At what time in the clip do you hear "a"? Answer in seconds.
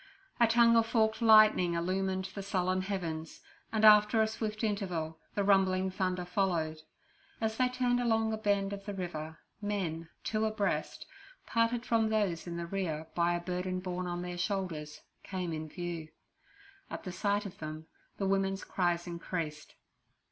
0.39-0.47, 4.19-4.25, 8.33-8.37, 13.35-13.39